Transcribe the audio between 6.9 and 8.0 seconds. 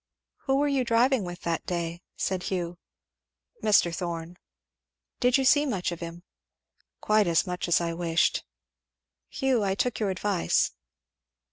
"Quite as much as I